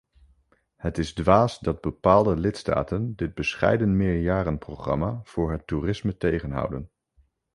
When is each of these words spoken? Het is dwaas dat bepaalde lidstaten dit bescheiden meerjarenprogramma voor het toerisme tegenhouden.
Het 0.75 0.97
is 0.97 1.13
dwaas 1.13 1.59
dat 1.59 1.81
bepaalde 1.81 2.35
lidstaten 2.37 3.15
dit 3.15 3.33
bescheiden 3.33 3.97
meerjarenprogramma 3.97 5.19
voor 5.23 5.51
het 5.51 5.67
toerisme 5.67 6.17
tegenhouden. 6.17 6.91